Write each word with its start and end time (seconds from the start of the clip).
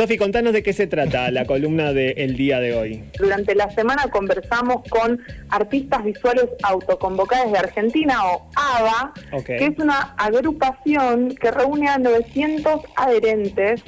Sofi, 0.00 0.16
contanos 0.16 0.54
de 0.54 0.62
qué 0.62 0.72
se 0.72 0.86
trata 0.86 1.30
la 1.30 1.44
columna 1.44 1.92
del 1.92 2.34
día 2.34 2.58
de 2.58 2.74
hoy. 2.74 3.04
Durante 3.18 3.54
la 3.54 3.68
semana 3.68 4.04
conversamos 4.10 4.82
con 4.88 5.20
artistas 5.50 6.02
visuales 6.04 6.46
autoconvocadas 6.62 7.52
de 7.52 7.58
Argentina 7.58 8.24
o 8.24 8.48
ABA, 8.56 9.12
que 9.44 9.66
es 9.66 9.78
una 9.78 10.14
agrupación 10.16 11.34
que 11.34 11.50
reúne 11.50 11.90
a 11.90 11.98
900 11.98 12.80
adherentes 12.96 13.82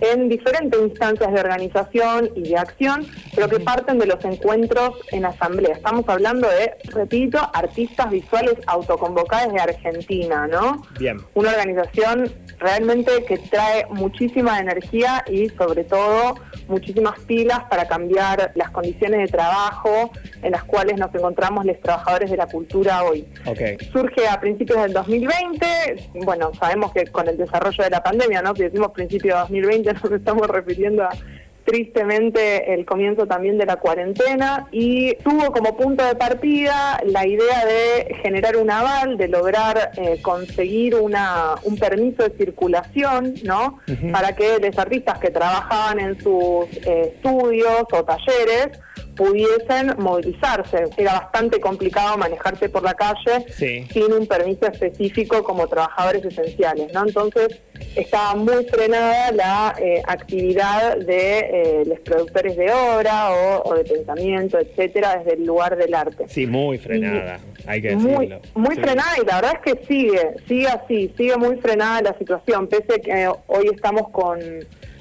en 0.00 0.28
diferentes 0.28 0.80
instancias 0.80 1.32
de 1.32 1.40
organización 1.40 2.30
y 2.34 2.42
de 2.42 2.56
acción, 2.56 3.06
pero 3.34 3.48
que 3.48 3.60
parten 3.60 3.98
de 3.98 4.06
los 4.06 4.24
encuentros 4.24 4.94
en 5.12 5.24
asamblea. 5.24 5.74
Estamos 5.74 6.08
hablando 6.08 6.48
de, 6.48 6.74
repito, 6.92 7.38
artistas 7.52 8.10
visuales 8.10 8.54
autoconvocados 8.66 9.52
de 9.52 9.60
Argentina, 9.60 10.46
¿no? 10.46 10.82
Bien. 10.98 11.18
Una 11.34 11.50
organización 11.50 12.32
realmente 12.58 13.24
que 13.24 13.38
trae 13.38 13.86
muchísima 13.90 14.58
energía 14.60 15.24
y 15.26 15.48
sobre 15.50 15.84
todo 15.84 16.34
muchísimas 16.68 17.18
pilas 17.20 17.60
para 17.68 17.88
cambiar 17.88 18.52
las 18.54 18.70
condiciones 18.70 19.20
de 19.20 19.26
trabajo 19.26 20.10
en 20.42 20.52
las 20.52 20.64
cuales 20.64 20.98
nos 20.98 21.14
encontramos 21.14 21.64
los 21.64 21.80
trabajadores 21.80 22.30
de 22.30 22.36
la 22.36 22.46
cultura 22.46 23.02
hoy. 23.02 23.26
Okay. 23.46 23.76
Surge 23.92 24.26
a 24.28 24.38
principios 24.40 24.82
del 24.82 24.92
2020, 24.92 26.10
bueno, 26.24 26.52
sabemos 26.58 26.92
que 26.92 27.06
con 27.06 27.28
el 27.28 27.36
desarrollo 27.36 27.84
de 27.84 27.90
la 27.90 28.02
pandemia, 28.02 28.42
¿no? 28.42 28.54
Si 28.54 28.62
decimos 28.62 28.92
principio 28.92 29.34
de 29.34 29.40
2020 29.40 29.79
nos 29.82 30.12
estamos 30.12 30.46
refiriendo 30.48 31.04
a 31.04 31.10
tristemente 31.64 32.74
el 32.74 32.84
comienzo 32.84 33.26
también 33.26 33.58
de 33.58 33.66
la 33.66 33.76
cuarentena 33.76 34.66
y 34.72 35.14
tuvo 35.16 35.52
como 35.52 35.76
punto 35.76 36.04
de 36.04 36.14
partida 36.14 37.00
la 37.04 37.26
idea 37.26 37.64
de 37.64 38.14
generar 38.22 38.56
un 38.56 38.70
aval, 38.70 39.16
de 39.16 39.28
lograr 39.28 39.92
eh, 39.96 40.20
conseguir 40.22 40.96
una, 40.96 41.54
un 41.62 41.76
permiso 41.76 42.24
de 42.24 42.36
circulación, 42.36 43.34
¿no? 43.44 43.78
Para 44.12 44.34
que 44.34 44.58
los 44.58 44.76
artistas 44.78 45.18
que 45.18 45.30
trabajaban 45.30 46.00
en 46.00 46.20
sus 46.20 46.66
eh, 46.86 47.12
estudios 47.14 47.84
o 47.92 48.04
talleres 48.04 48.78
pudiesen 49.16 49.94
movilizarse. 49.98 50.84
Era 50.96 51.12
bastante 51.12 51.60
complicado 51.60 52.16
manejarse 52.16 52.68
por 52.68 52.82
la 52.82 52.94
calle 52.94 53.46
sin 53.52 54.12
un 54.12 54.26
permiso 54.26 54.66
específico 54.66 55.42
como 55.42 55.68
trabajadores 55.68 56.24
esenciales, 56.24 56.92
¿no? 56.92 57.06
Entonces 57.06 57.60
estaba 57.96 58.34
muy 58.34 58.64
frenada 58.66 59.32
la 59.32 59.74
eh, 59.80 60.02
actividad 60.06 60.96
de 60.98 61.38
eh, 61.38 61.82
los 61.86 61.98
productores 62.00 62.56
de 62.56 62.72
obra 62.72 63.30
o, 63.32 63.74
de 63.74 63.84
pensamiento, 63.84 64.58
etcétera, 64.58 65.18
desde 65.18 65.34
el 65.34 65.46
lugar 65.46 65.76
del 65.76 65.94
arte. 65.94 66.24
Sí, 66.28 66.46
muy 66.46 66.78
frenada, 66.78 67.40
hay 67.66 67.82
que 67.82 67.88
decirlo. 67.88 68.40
Muy, 68.54 68.76
frenada 68.76 69.12
y 69.20 69.26
la 69.26 69.36
verdad 69.36 69.60
es 69.64 69.74
que 69.74 69.86
sigue, 69.86 70.34
sigue 70.46 70.68
así, 70.68 71.12
sigue 71.16 71.36
muy 71.36 71.56
frenada 71.56 72.02
la 72.02 72.18
situación, 72.18 72.68
pese 72.68 72.94
a 72.94 72.98
que 72.98 73.32
hoy 73.48 73.70
estamos 73.72 74.08
con 74.10 74.38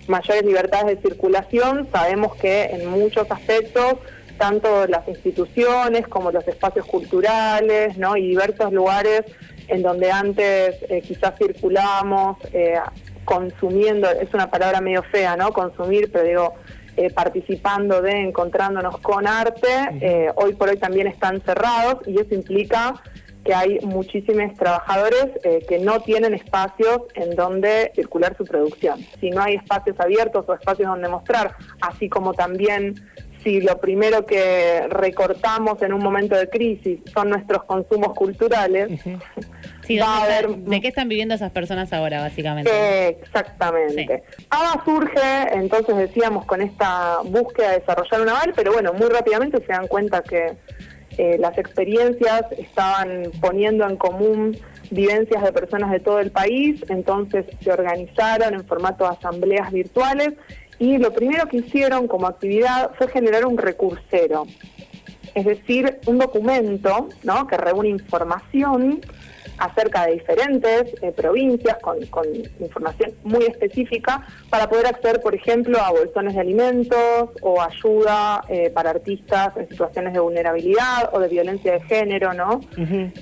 mayores 0.08 0.44
libertades 0.44 0.98
de 0.98 1.10
circulación, 1.10 1.88
sabemos 1.92 2.36
que 2.36 2.64
en 2.64 2.88
muchos 2.88 3.30
aspectos 3.30 3.96
tanto 4.40 4.88
las 4.88 5.08
instituciones 5.08 6.08
como 6.08 6.32
los 6.32 6.48
espacios 6.48 6.86
culturales 6.86 7.98
¿no? 7.98 8.16
y 8.18 8.30
diversos 8.30 8.72
lugares 8.72 9.26
en 9.70 9.82
donde 9.82 10.12
antes 10.12 10.76
eh, 10.90 11.02
quizás 11.02 11.36
circulamos 11.38 12.38
eh, 12.54 12.80
consumiendo, 13.26 14.10
es 14.10 14.34
una 14.34 14.50
palabra 14.50 14.82
medio 14.82 15.04
fea, 15.04 15.36
¿no? 15.36 15.52
Consumir, 15.52 16.12
pero 16.12 16.26
digo, 16.26 16.54
eh, 16.98 17.12
participando 17.12 18.02
de, 18.02 18.12
encontrándonos 18.12 18.98
con 18.98 19.28
arte, 19.28 20.32
hoy 20.36 20.54
por 20.56 20.70
hoy 20.70 20.78
también 20.78 21.08
están 21.08 21.42
cerrados 21.42 22.08
y 22.08 22.20
eso 22.20 22.34
implica 22.34 23.02
que 23.44 23.54
hay 23.54 23.80
muchísimos 23.82 24.54
trabajadores 24.58 25.28
eh, 25.44 25.66
que 25.68 25.80
no 25.80 26.02
tienen 26.02 26.34
espacios 26.34 27.02
en 27.16 27.36
donde 27.36 27.92
circular 27.96 28.36
su 28.38 28.46
producción. 28.46 29.00
Si 29.20 29.32
no 29.32 29.42
hay 29.42 29.56
espacios 29.56 30.00
abiertos 30.00 30.46
o 30.48 30.54
espacios 30.54 30.90
donde 30.90 31.08
mostrar, 31.08 31.56
así 31.82 32.10
como 32.10 32.34
también 32.34 32.96
si 33.44 33.62
lo 33.62 33.80
primero 33.80 34.26
que 34.26 34.88
recortamos 34.90 35.82
en 35.82 35.94
un 35.94 36.04
momento 36.04 36.36
de 36.36 36.50
crisis 36.50 37.00
son 37.14 37.30
nuestros 37.30 37.64
consumos 37.64 38.14
culturales, 38.14 38.90
va 40.02 40.18
a 40.18 40.24
haber... 40.24 40.50
¿De 40.50 40.82
qué 40.82 40.90
están 40.90 41.08
viviendo 41.08 41.36
esas 41.36 41.52
personas 41.52 41.94
ahora, 41.94 42.22
básicamente? 42.22 42.70
exactamente. 43.08 44.24
ABA 44.50 44.84
surge, 44.84 45.54
entonces 45.54 45.96
decíamos, 45.96 46.46
con 46.46 46.62
esta 46.62 47.20
búsqueda 47.24 47.72
de 47.72 47.80
desarrollar 47.80 48.22
un 48.22 48.30
aval, 48.30 48.54
pero 48.56 48.74
bueno, 48.74 48.94
muy 48.94 49.10
rápidamente 49.10 49.60
se 49.60 49.72
dan 49.72 49.88
cuenta 49.88 50.22
que 50.22 50.54
eh, 51.18 51.38
las 51.40 51.58
experiencias 51.58 52.46
estaban 52.58 53.32
poniendo 53.42 53.88
en 53.88 53.98
común 53.98 54.58
vivencias 54.92 55.44
de 55.44 55.52
personas 55.52 55.92
de 55.92 56.00
todo 56.00 56.20
el 56.20 56.32
país, 56.32 56.84
entonces 56.90 57.46
se 57.62 57.72
organizaron 57.72 58.54
en 58.54 58.66
formato 58.66 59.04
de 59.04 59.12
asambleas 59.12 59.72
virtuales 59.72 60.34
y 60.80 60.98
lo 60.98 61.14
primero 61.14 61.48
que 61.48 61.58
hicieron 61.58 62.08
como 62.08 62.28
actividad 62.28 62.92
fue 62.98 63.10
generar 63.10 63.46
un 63.46 63.58
recursero, 63.58 64.48
es 65.36 65.46
decir, 65.46 66.00
un 66.08 66.18
documento 66.18 67.10
¿no? 67.24 67.46
que 67.48 67.58
reúne 67.58 67.90
información 67.90 69.02
acerca 69.60 70.06
de 70.06 70.14
diferentes 70.14 70.94
eh, 71.02 71.12
provincias 71.12 71.78
con, 71.80 71.98
información 72.60 73.12
muy 73.24 73.46
específica 73.46 74.26
para 74.50 74.70
poder 74.70 74.88
acceder, 74.88 75.22
por 75.22 75.36
ejemplo, 75.36 75.80
a 75.80 75.92
bolsones 75.92 76.34
de 76.34 76.42
alimentos 76.42 77.30
o 77.42 77.62
ayuda 77.62 78.42
eh, 78.50 78.70
para 78.70 78.92
artistas 78.92 79.56
en 79.58 79.68
situaciones 79.68 80.14
de 80.14 80.20
vulnerabilidad 80.20 81.10
o 81.14 81.20
de 81.20 81.28
violencia 81.28 81.74
de 81.74 81.82
género, 81.82 82.34
¿no? 82.34 82.62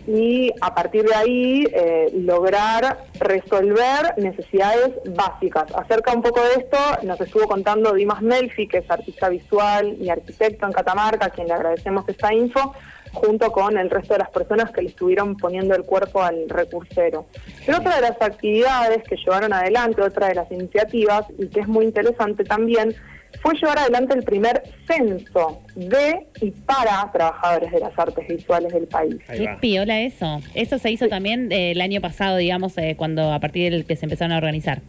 Y 0.08 0.52
a 0.62 0.74
partir 0.74 1.04
de 1.06 1.16
ahí 1.16 1.68
eh, 1.74 2.12
lograr 2.14 3.06
resolver 3.20 4.14
necesidades 4.18 4.92
básicas. 5.16 5.66
Acerca 5.76 6.14
un 6.14 6.22
poco 6.22 6.42
de 6.42 6.62
esto 6.62 6.78
nos 7.04 7.20
estuvo 7.20 7.48
contando 7.48 7.94
Dimas 7.94 8.22
Melfi, 8.22 8.68
que 8.68 8.80
es 8.80 8.90
artista 8.90 9.30
visual 9.30 9.98
y 10.00 10.10
arquitecto 10.10 10.66
en 10.66 10.72
Catamarca, 10.72 11.28
a 11.28 11.30
quien 11.30 11.48
le 11.48 11.54
agradecemos 11.54 12.08
esta 12.08 12.34
info 12.34 12.74
junto 13.18 13.52
con 13.52 13.78
el 13.78 13.90
resto 13.90 14.14
de 14.14 14.20
las 14.20 14.30
personas 14.30 14.72
que 14.72 14.82
le 14.82 14.90
estuvieron 14.90 15.36
poniendo 15.36 15.76
el 15.76 15.84
cuerpo 15.84 16.22
al 16.22 16.48
recursero. 16.48 17.26
Pero 17.66 17.80
otra 17.80 17.96
de 17.96 18.02
las 18.02 18.22
actividades 18.22 19.04
que 19.04 19.16
llevaron 19.16 19.54
adelante, 19.54 20.02
otra 20.02 20.28
de 20.28 20.36
las 20.36 20.52
iniciativas, 20.52 21.26
y 21.38 21.48
que 21.48 21.62
es 21.62 21.68
muy 21.68 21.86
interesante 21.86 22.44
también, 22.44 22.96
fue 23.42 23.56
llevar 23.56 23.80
adelante 23.80 24.14
el 24.16 24.24
primer 24.24 24.64
censo 24.88 25.62
de 25.76 26.26
y 26.42 26.52
para 26.52 27.10
trabajadores 27.12 27.72
de 27.72 27.80
las 27.80 27.98
artes 27.98 28.28
visuales 28.28 28.74
del 28.74 28.88
país. 28.88 29.18
Qué 29.28 29.50
piola 29.60 30.00
eso. 30.02 30.40
Eso 30.54 30.80
se 30.80 30.92
hizo 30.92 31.08
también 31.08 31.52
eh, 31.52 31.72
el 31.72 31.82
año 31.82 32.02
pasado, 32.02 32.38
digamos, 32.38 32.78
eh, 32.78 32.96
cuando 32.98 33.32
a 33.32 33.40
partir 33.40 33.72
del 33.72 33.86
que 33.86 33.96
se 33.96 34.06
empezaron 34.06 34.32
a 34.32 34.38
organizar. 34.38 34.82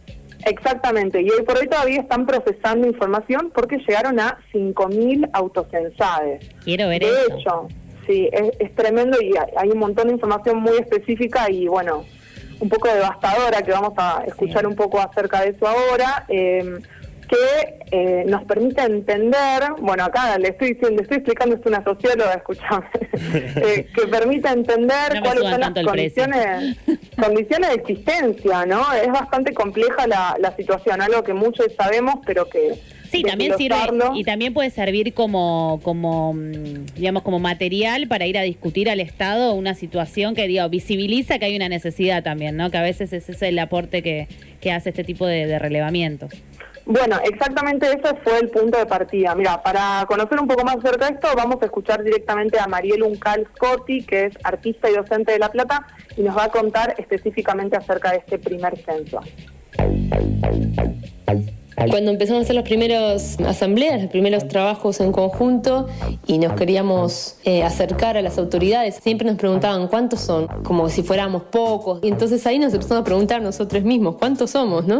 Exactamente, 0.45 1.21
y 1.21 1.29
hoy 1.29 1.43
por 1.43 1.57
hoy 1.57 1.67
todavía 1.67 1.99
están 1.99 2.25
procesando 2.25 2.87
información 2.87 3.51
porque 3.53 3.77
llegaron 3.79 4.19
a 4.19 4.37
5.000 4.53 5.29
autocensades. 5.33 6.47
Quiero 6.63 6.87
ver 6.87 7.01
de 7.01 7.09
eso. 7.09 7.27
De 7.27 7.39
hecho, 7.39 7.67
sí, 8.09 8.27
es, 8.31 8.75
tremendo 8.75 9.21
y 9.21 9.33
hay 9.55 9.69
un 9.69 9.77
montón 9.77 10.07
de 10.07 10.13
información 10.13 10.59
muy 10.59 10.77
específica 10.77 11.49
y 11.49 11.67
bueno, 11.67 12.05
un 12.59 12.67
poco 12.67 12.87
devastadora 12.87 13.61
que 13.61 13.71
vamos 13.71 13.93
a 13.97 14.23
escuchar 14.25 14.65
un 14.65 14.75
poco 14.75 14.99
acerca 14.99 15.41
de 15.41 15.49
eso 15.49 15.67
ahora. 15.67 16.25
Eh, 16.27 16.79
que 17.29 17.77
eh, 17.91 18.23
nos 18.25 18.43
permite 18.45 18.81
entender, 18.81 19.73
bueno, 19.81 20.03
acá 20.03 20.35
le 20.39 20.47
estoy 20.47 20.69
diciendo, 20.69 20.95
le 20.95 21.03
estoy 21.03 21.17
explicando, 21.17 21.55
es 21.57 21.63
una 21.63 21.83
socióloga, 21.83 22.33
escúchame, 22.33 22.87
eh, 23.11 23.87
que 23.93 24.07
permite 24.07 24.49
entender 24.49 25.21
cuáles 25.23 25.43
son 25.43 25.59
las 25.59 25.73
condiciones, 25.85 26.77
condiciones 27.21 27.69
de 27.69 27.75
existencia, 27.75 28.65
¿no? 28.65 28.81
Es 28.93 29.09
bastante 29.09 29.53
compleja 29.53 30.07
la, 30.07 30.37
la 30.39 30.55
situación, 30.55 31.01
algo 31.01 31.21
que 31.21 31.35
muchos 31.35 31.67
sabemos, 31.77 32.15
pero 32.25 32.49
que 32.49 32.81
Sí, 33.11 33.23
también 33.23 33.57
sirve 33.57 33.75
y 34.15 34.23
también 34.23 34.53
puede 34.53 34.69
servir 34.69 35.13
como, 35.13 35.79
como, 35.83 36.33
digamos, 36.95 37.23
como 37.23 37.39
material 37.39 38.07
para 38.07 38.27
ir 38.27 38.37
a 38.37 38.43
discutir 38.43 38.89
al 38.89 38.99
Estado 38.99 39.53
una 39.53 39.73
situación 39.73 40.35
que, 40.35 40.47
digo, 40.47 40.67
visibiliza 40.69 41.39
que 41.39 41.45
hay 41.45 41.55
una 41.55 41.69
necesidad 41.69 42.23
también, 42.23 42.55
¿no? 42.55 42.69
Que 42.69 42.77
a 42.77 42.83
veces 42.83 43.11
ese 43.13 43.31
es 43.31 43.41
el 43.41 43.57
aporte 43.57 44.03
que, 44.03 44.27
que 44.61 44.71
hace 44.71 44.89
este 44.89 45.03
tipo 45.03 45.25
de, 45.25 45.57
relevamiento. 45.59 46.27
Bueno, 46.85 47.17
exactamente 47.23 47.87
ese 47.87 48.15
fue 48.23 48.39
el 48.39 48.49
punto 48.49 48.77
de 48.77 48.85
partida. 48.85 49.35
Mira, 49.35 49.61
para 49.61 50.05
conocer 50.07 50.39
un 50.39 50.47
poco 50.47 50.63
más 50.63 50.77
acerca 50.77 51.07
de 51.07 51.15
esto, 51.15 51.27
vamos 51.35 51.61
a 51.61 51.65
escuchar 51.65 52.03
directamente 52.03 52.59
a 52.59 52.67
Mariel 52.67 53.03
Uncal 53.03 53.47
Scotti, 53.55 54.03
que 54.03 54.25
es 54.25 54.37
artista 54.43 54.89
y 54.89 54.93
docente 54.93 55.31
de 55.31 55.39
La 55.39 55.49
Plata, 55.49 55.85
y 56.17 56.21
nos 56.21 56.35
va 56.37 56.45
a 56.45 56.49
contar 56.49 56.95
específicamente 56.97 57.77
acerca 57.77 58.11
de 58.11 58.17
este 58.17 58.39
primer 58.39 58.77
censo. 58.77 59.21
Cuando 61.87 62.11
empezamos 62.11 62.41
a 62.41 62.43
hacer 62.43 62.55
las 62.55 62.65
primeras 62.65 63.37
asambleas, 63.39 64.01
los 64.01 64.11
primeros 64.11 64.47
trabajos 64.47 64.99
en 64.99 65.11
conjunto 65.11 65.87
y 66.27 66.37
nos 66.37 66.53
queríamos 66.53 67.35
eh, 67.45 67.63
acercar 67.63 68.17
a 68.17 68.21
las 68.21 68.37
autoridades, 68.37 68.99
siempre 69.01 69.27
nos 69.27 69.37
preguntaban 69.37 69.87
cuántos 69.87 70.19
son, 70.19 70.47
como 70.63 70.89
si 70.89 71.03
fuéramos 71.03 71.43
pocos. 71.43 71.99
Y 72.03 72.09
entonces 72.09 72.45
ahí 72.45 72.59
nos 72.59 72.73
empezamos 72.73 73.01
a 73.01 73.03
preguntar 73.05 73.41
nosotros 73.41 73.83
mismos 73.83 74.15
cuántos 74.17 74.51
somos, 74.51 74.85
¿no? 74.85 74.99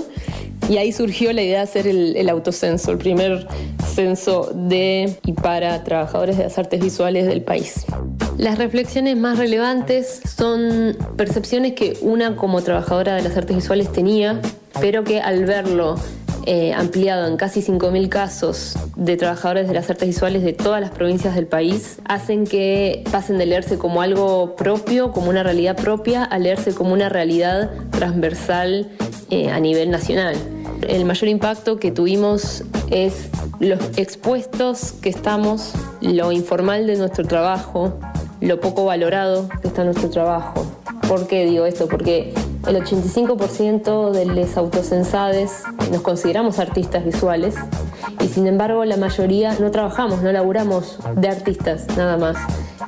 Y 0.70 0.78
ahí 0.78 0.92
surgió 0.92 1.34
la 1.34 1.42
idea 1.42 1.58
de 1.58 1.64
hacer 1.64 1.88
el, 1.88 2.16
el 2.16 2.30
autocenso, 2.30 2.92
el 2.92 2.98
primer 2.98 3.48
censo 3.94 4.52
de 4.54 5.18
y 5.26 5.34
para 5.34 5.84
trabajadores 5.84 6.38
de 6.38 6.44
las 6.44 6.58
artes 6.58 6.80
visuales 6.80 7.28
del 7.28 7.42
país. 7.42 7.86
Las 8.38 8.58
reflexiones 8.58 9.18
más 9.18 9.38
relevantes 9.38 10.22
son 10.38 10.96
percepciones 11.18 11.74
que 11.74 11.98
una 12.02 12.36
como 12.36 12.62
trabajadora 12.62 13.16
de 13.16 13.24
las 13.24 13.36
artes 13.36 13.56
visuales 13.56 13.92
tenía, 13.92 14.40
pero 14.80 15.04
que 15.04 15.20
al 15.20 15.46
verlo 15.46 15.96
eh, 16.46 16.74
ampliado 16.74 17.28
en 17.28 17.38
casi 17.38 17.62
5.000 17.62 18.10
casos 18.10 18.76
de 18.96 19.18
trabajadores 19.18 19.68
de 19.68 19.74
las 19.74 19.90
artes 19.90 20.08
visuales 20.08 20.44
de 20.44 20.54
todas 20.54 20.82
las 20.82 20.92
provincias 20.92 21.36
del 21.36 21.48
país, 21.48 22.00
hacen 22.06 22.46
que 22.46 23.04
pasen 23.12 23.38
de 23.38 23.46
leerse 23.46 23.78
como 23.78 24.02
algo 24.02 24.56
propio, 24.56 25.12
como 25.12 25.30
una 25.30 25.44
realidad 25.44 25.76
propia, 25.76 26.24
a 26.24 26.40
leerse 26.40 26.74
como 26.74 26.94
una 26.94 27.10
realidad 27.10 27.70
transversal 27.92 28.90
eh, 29.30 29.50
a 29.50 29.60
nivel 29.60 29.92
nacional. 29.92 30.36
El 30.88 31.06
mayor 31.06 31.30
impacto 31.30 31.78
que 31.78 31.92
tuvimos 31.92 32.64
es 32.90 33.30
los 33.60 33.80
expuestos 33.98 34.94
que 34.94 35.10
estamos, 35.10 35.74
lo 36.02 36.32
informal 36.32 36.88
de 36.88 36.96
nuestro 36.96 37.28
trabajo, 37.28 38.00
lo 38.42 38.60
poco 38.60 38.86
valorado 38.86 39.50
que 39.62 39.68
está 39.68 39.84
nuestro 39.84 40.10
trabajo. 40.10 40.66
¿Por 41.08 41.28
qué 41.28 41.46
digo 41.46 41.66
esto? 41.66 41.88
Porque 41.88 42.34
el 42.68 42.76
85% 42.76 44.12
de 44.12 44.26
los 44.26 44.58
autocensades 44.58 45.64
nos 45.92 46.02
consideramos 46.02 46.60
artistas 46.60 47.06
visuales 47.06 47.56
y 48.24 48.28
sin 48.28 48.48
embargo 48.48 48.84
la 48.86 48.98
mayoría 48.98 49.56
no 49.60 49.72
trabajamos, 49.72 50.22
no 50.22 50.32
laburamos 50.32 51.00
de 51.16 51.30
artistas 51.30 51.88
nada 51.96 52.18
más. 52.18 52.38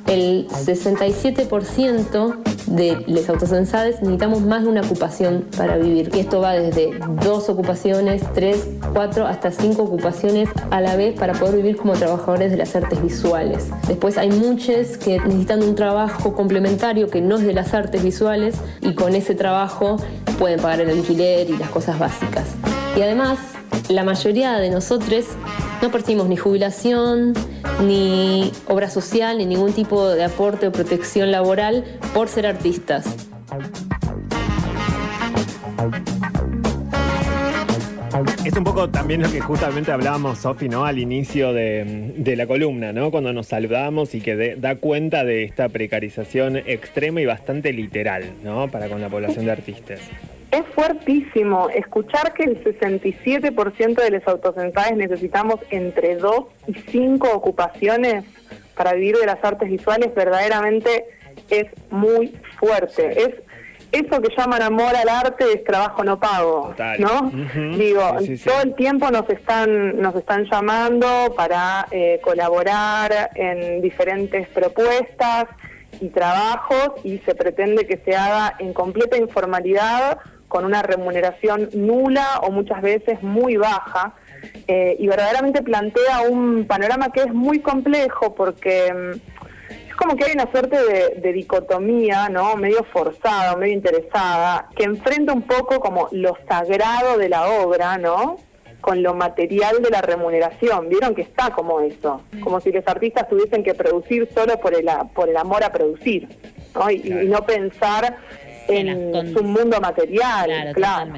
El 0.07 0.47
67% 0.49 2.50
de 2.67 3.03
los 3.07 3.27
autocensades 3.29 4.01
necesitamos 4.01 4.41
más 4.41 4.63
de 4.63 4.69
una 4.69 4.81
ocupación 4.81 5.45
para 5.57 5.77
vivir. 5.77 6.11
Y 6.13 6.19
esto 6.19 6.41
va 6.41 6.53
desde 6.53 6.91
dos 7.23 7.49
ocupaciones, 7.49 8.23
tres, 8.33 8.67
cuatro, 8.93 9.27
hasta 9.27 9.51
cinco 9.51 9.83
ocupaciones 9.83 10.49
a 10.69 10.81
la 10.81 10.95
vez 10.95 11.17
para 11.17 11.33
poder 11.33 11.57
vivir 11.57 11.77
como 11.77 11.93
trabajadores 11.93 12.51
de 12.51 12.57
las 12.57 12.75
artes 12.75 13.01
visuales. 13.01 13.69
Después 13.87 14.17
hay 14.17 14.29
muchos 14.31 14.97
que 14.97 15.19
necesitan 15.19 15.63
un 15.63 15.75
trabajo 15.75 16.33
complementario 16.33 17.09
que 17.09 17.21
no 17.21 17.37
es 17.37 17.43
de 17.43 17.53
las 17.53 17.73
artes 17.73 18.03
visuales 18.03 18.55
y 18.81 18.93
con 18.93 19.15
ese 19.15 19.35
trabajo 19.35 19.97
pueden 20.39 20.59
pagar 20.59 20.81
el 20.81 20.89
alquiler 20.89 21.49
y 21.49 21.57
las 21.57 21.69
cosas 21.69 21.99
básicas. 21.99 22.45
Y 22.95 23.01
además, 23.01 23.39
la 23.89 24.03
mayoría 24.03 24.53
de 24.57 24.69
nosotros 24.69 25.25
no 25.81 25.91
percibimos 25.91 26.27
ni 26.29 26.37
jubilación, 26.37 27.33
ni 27.83 28.51
obra 28.67 28.89
social, 28.89 29.37
ni 29.39 29.45
ningún 29.45 29.73
tipo 29.73 30.09
de 30.09 30.23
aporte 30.23 30.67
o 30.67 30.71
protección 30.71 31.31
laboral 31.31 31.83
por 32.13 32.27
ser 32.27 32.45
artistas. 32.45 33.15
Es 38.45 38.53
un 38.53 38.63
poco 38.63 38.89
también 38.89 39.21
lo 39.21 39.31
que 39.31 39.39
justamente 39.39 39.91
hablábamos, 39.91 40.39
Sofi, 40.39 40.67
¿no? 40.67 40.85
Al 40.85 40.99
inicio 40.99 41.53
de, 41.53 42.33
la 42.35 42.45
columna, 42.45 42.91
¿no? 42.91 43.09
Cuando 43.09 43.33
nos 43.33 43.47
saludamos 43.47 44.13
y 44.13 44.21
que 44.21 44.55
da 44.57 44.75
cuenta 44.75 45.23
de 45.23 45.43
esta 45.43 45.69
precarización 45.69 46.57
extrema 46.57 47.21
y 47.21 47.25
bastante 47.25 47.73
literal, 47.73 48.25
¿no? 48.43 48.67
Para 48.67 48.89
con 48.89 49.01
la 49.01 49.09
población 49.09 49.45
de 49.45 49.51
artistas. 49.51 49.99
Es 50.51 50.65
fuertísimo 50.75 51.69
escuchar 51.69 52.33
que 52.33 52.43
el 52.43 52.61
67% 52.63 53.95
de 53.95 54.11
los 54.11 54.27
autocensades 54.27 54.97
necesitamos 54.97 55.59
entre 55.69 56.17
dos 56.17 56.45
y 56.67 56.73
cinco 56.73 57.29
ocupaciones 57.33 58.25
para 58.75 58.93
vivir 58.93 59.15
de 59.15 59.25
las 59.25 59.43
artes 59.43 59.69
visuales, 59.69 60.13
verdaderamente 60.13 61.05
es 61.49 61.67
muy 61.89 62.35
fuerte. 62.59 63.21
Es 63.21 63.35
eso 63.91 64.21
que 64.21 64.29
llaman 64.35 64.61
amor 64.61 64.95
al 64.95 65.09
arte 65.09 65.45
es 65.53 65.63
trabajo 65.63 66.03
no 66.03 66.17
pago, 66.17 66.73
¿no? 66.99 67.31
Digo, 67.77 68.01
todo 68.45 68.61
el 68.63 68.73
tiempo 68.75 69.11
nos 69.11 69.29
están 69.29 70.01
nos 70.01 70.15
están 70.15 70.45
llamando 70.45 71.33
para 71.35 71.87
eh, 71.91 72.19
colaborar 72.23 73.31
en 73.35 73.81
diferentes 73.81 74.47
propuestas 74.49 75.47
y 75.99 76.07
trabajos 76.09 76.93
y 77.03 77.17
se 77.19 77.35
pretende 77.35 77.85
que 77.85 77.97
se 77.97 78.15
haga 78.15 78.55
en 78.59 78.73
completa 78.73 79.17
informalidad 79.17 80.19
con 80.51 80.65
una 80.65 80.81
remuneración 80.81 81.69
nula 81.73 82.41
o 82.43 82.51
muchas 82.51 82.81
veces 82.81 83.23
muy 83.23 83.55
baja. 83.55 84.13
Eh, 84.67 84.97
y 84.99 85.07
verdaderamente 85.07 85.61
plantea 85.61 86.23
un 86.29 86.65
panorama 86.65 87.09
que 87.13 87.21
es 87.21 87.33
muy 87.33 87.59
complejo 87.59 88.35
porque 88.35 88.93
mm, 88.93 89.11
es 89.87 89.95
como 89.95 90.17
que 90.17 90.25
hay 90.25 90.33
una 90.33 90.51
suerte 90.51 90.77
de, 91.21 91.31
dicotomía, 91.31 92.27
¿no? 92.27 92.57
Medio 92.57 92.83
forzada, 92.83 93.55
medio 93.55 93.73
interesada, 93.73 94.67
que 94.75 94.83
enfrenta 94.83 95.31
un 95.31 95.43
poco 95.43 95.79
como 95.79 96.09
lo 96.11 96.37
sagrado 96.49 97.17
de 97.17 97.29
la 97.29 97.47
obra, 97.47 97.97
¿no? 97.97 98.35
Con 98.81 99.01
lo 99.03 99.13
material 99.13 99.81
de 99.81 99.89
la 99.89 100.01
remuneración. 100.01 100.89
Vieron 100.89 101.15
que 101.15 101.21
está 101.21 101.51
como 101.51 101.79
eso, 101.79 102.23
como 102.43 102.59
si 102.59 102.73
los 102.73 102.85
artistas 102.87 103.29
tuviesen 103.29 103.63
que 103.63 103.73
producir 103.73 104.27
solo 104.33 104.59
por 104.59 104.73
el, 104.73 104.89
por 105.13 105.29
el 105.29 105.37
amor 105.37 105.63
a 105.63 105.71
producir, 105.71 106.27
¿no? 106.75 106.91
y 106.91 106.99
no 107.29 107.45
pensar 107.45 108.17
en 108.71 109.33
su 109.33 109.43
mundo 109.43 109.79
material, 109.79 110.71
claro. 110.73 111.13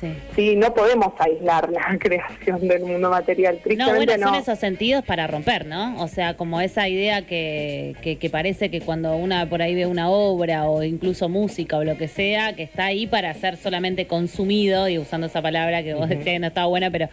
Sí. 0.00 0.56
no 0.56 0.74
podemos 0.74 1.12
aislar 1.18 1.70
la 1.70 1.96
creación 1.98 2.68
del 2.68 2.82
mundo 2.82 3.10
material. 3.10 3.60
no, 3.76 3.94
bueno, 3.94 4.12
son 4.18 4.34
esos 4.34 4.58
sentidos 4.58 5.04
para 5.04 5.26
romper, 5.26 5.66
¿no? 5.66 6.00
O 6.02 6.08
sea, 6.08 6.34
como 6.34 6.60
esa 6.60 6.88
idea 6.88 7.22
que, 7.22 7.94
que, 8.02 8.30
parece 8.30 8.70
que 8.70 8.80
cuando 8.80 9.16
una 9.16 9.48
por 9.48 9.62
ahí 9.62 9.74
ve 9.74 9.86
una 9.86 10.10
obra 10.10 10.64
o 10.64 10.82
incluso 10.82 11.28
música 11.28 11.78
o 11.78 11.84
lo 11.84 11.96
que 11.96 12.08
sea, 12.08 12.54
que 12.54 12.62
está 12.62 12.86
ahí 12.86 13.06
para 13.06 13.32
ser 13.34 13.56
solamente 13.56 14.06
consumido, 14.06 14.88
y 14.88 14.98
usando 14.98 15.28
esa 15.28 15.42
palabra 15.42 15.82
que 15.82 15.94
vos 15.94 16.08
decías 16.08 16.24
que 16.24 16.38
no 16.38 16.48
estaba 16.48 16.66
buena, 16.66 16.90
pero 16.90 17.08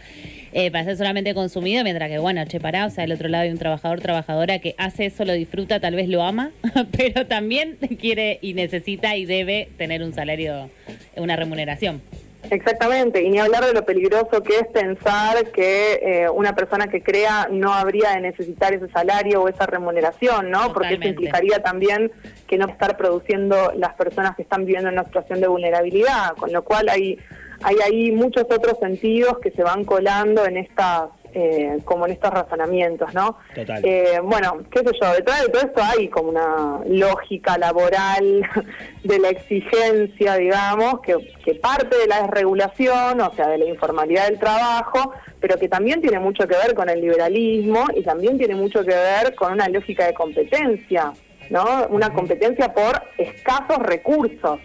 eh, 0.52 0.70
para 0.70 0.84
ser 0.84 0.96
solamente 0.96 1.34
consumido, 1.34 1.82
mientras 1.82 2.08
que, 2.10 2.18
bueno, 2.18 2.44
che, 2.44 2.60
pará, 2.60 2.86
o 2.86 2.90
sea, 2.90 3.02
del 3.02 3.12
otro 3.12 3.28
lado 3.28 3.44
hay 3.44 3.50
un 3.50 3.58
trabajador, 3.58 4.00
trabajadora 4.00 4.58
que 4.58 4.74
hace 4.78 5.06
eso, 5.06 5.24
lo 5.24 5.32
disfruta, 5.32 5.80
tal 5.80 5.94
vez 5.94 6.08
lo 6.08 6.22
ama, 6.22 6.52
pero 6.96 7.26
también 7.26 7.76
quiere 8.00 8.38
y 8.40 8.54
necesita 8.54 9.16
y 9.16 9.24
debe 9.24 9.68
tener 9.78 10.02
un 10.02 10.12
salario, 10.12 10.70
una 11.16 11.36
remuneración. 11.36 12.02
Exactamente, 12.50 13.22
y 13.22 13.30
ni 13.30 13.38
hablar 13.38 13.64
de 13.64 13.72
lo 13.72 13.84
peligroso 13.84 14.42
que 14.42 14.58
es 14.58 14.66
pensar 14.68 15.50
que 15.50 16.00
eh, 16.02 16.28
una 16.28 16.54
persona 16.54 16.88
que 16.88 17.02
crea 17.02 17.48
no 17.50 17.72
habría 17.72 18.10
de 18.10 18.20
necesitar 18.20 18.74
ese 18.74 18.88
salario 18.88 19.42
o 19.42 19.48
esa 19.48 19.66
remuneración, 19.66 20.50
¿no? 20.50 20.72
Porque 20.72 20.94
eso 20.94 21.08
implicaría 21.08 21.62
también 21.62 22.12
que 22.46 22.58
no 22.58 22.66
estar 22.66 22.96
produciendo 22.96 23.72
las 23.76 23.94
personas 23.94 24.36
que 24.36 24.42
están 24.42 24.66
viviendo 24.66 24.88
en 24.88 24.94
una 24.94 25.04
situación 25.04 25.40
de 25.40 25.48
vulnerabilidad, 25.48 26.34
con 26.36 26.52
lo 26.52 26.62
cual 26.62 26.88
hay 26.88 27.18
hay 27.62 27.76
ahí 27.82 28.10
muchos 28.10 28.44
otros 28.44 28.78
sentidos 28.78 29.38
que 29.38 29.50
se 29.50 29.62
van 29.62 29.84
colando 29.84 30.44
en 30.44 30.58
estas 30.58 31.08
eh, 31.34 31.78
como 31.84 32.06
en 32.06 32.12
estos 32.12 32.30
razonamientos, 32.30 33.12
¿no? 33.12 33.38
Eh, 33.56 34.20
bueno, 34.22 34.58
qué 34.70 34.80
sé 34.80 34.90
yo, 35.00 35.12
detrás 35.12 35.42
de 35.42 35.48
todo 35.48 35.62
esto 35.62 35.82
hay 35.82 36.08
como 36.08 36.28
una 36.28 36.78
lógica 36.86 37.58
laboral 37.58 38.48
de 39.02 39.18
la 39.18 39.30
exigencia, 39.30 40.36
digamos, 40.36 41.00
que, 41.00 41.16
que 41.44 41.56
parte 41.56 41.96
de 41.96 42.06
la 42.06 42.22
desregulación, 42.22 43.20
o 43.20 43.32
sea, 43.34 43.48
de 43.48 43.58
la 43.58 43.64
informalidad 43.64 44.28
del 44.28 44.38
trabajo, 44.38 45.12
pero 45.40 45.58
que 45.58 45.68
también 45.68 46.00
tiene 46.00 46.20
mucho 46.20 46.46
que 46.46 46.54
ver 46.56 46.74
con 46.74 46.88
el 46.88 47.00
liberalismo 47.00 47.84
y 47.96 48.02
también 48.02 48.38
tiene 48.38 48.54
mucho 48.54 48.84
que 48.84 48.94
ver 48.94 49.34
con 49.34 49.52
una 49.52 49.68
lógica 49.68 50.06
de 50.06 50.14
competencia, 50.14 51.12
¿no? 51.50 51.86
Una 51.90 52.10
competencia 52.10 52.72
por 52.72 53.02
escasos 53.18 53.78
recursos 53.80 54.60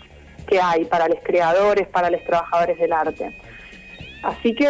que 0.48 0.62
hay 0.62 0.86
para 0.86 1.08
los 1.08 1.20
creadores, 1.24 1.88
para 1.88 2.10
los 2.10 2.24
trabajadores 2.24 2.77
del 2.77 2.94
arte. 2.94 3.36
Así 4.22 4.54
que 4.54 4.68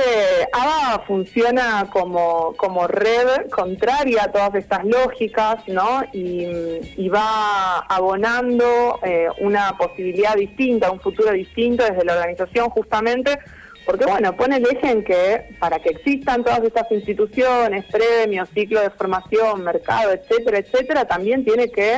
ABA 0.54 1.06
funciona 1.08 1.88
como, 1.92 2.54
como 2.56 2.86
red 2.86 3.50
contraria 3.50 4.26
a 4.26 4.32
todas 4.32 4.54
estas 4.54 4.86
lógicas, 4.86 5.68
¿no? 5.68 6.04
Y, 6.14 7.10
va 7.10 7.80
abonando 7.80 9.00
eh, 9.02 9.28
una 9.40 9.76
posibilidad 9.76 10.36
distinta, 10.36 10.92
un 10.92 11.00
futuro 11.00 11.32
distinto 11.32 11.84
desde 11.84 12.06
la 12.06 12.14
organización 12.14 12.70
justamente, 12.70 13.40
porque 13.84 14.06
bueno, 14.06 14.36
pone 14.38 14.58
el 14.58 14.66
eje 14.68 14.92
en 14.92 15.04
que 15.04 15.56
para 15.58 15.80
que 15.80 15.90
existan 15.90 16.44
todas 16.44 16.64
estas 16.64 16.92
instituciones, 16.92 17.86
premios, 17.86 18.48
ciclo 18.54 18.82
de 18.82 18.92
formación, 18.92 19.64
mercado, 19.64 20.12
etcétera, 20.12 20.60
etcétera, 20.60 21.06
también 21.06 21.44
tiene 21.44 21.72
que 21.72 21.98